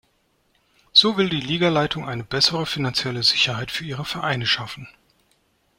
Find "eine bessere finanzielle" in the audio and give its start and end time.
2.09-3.21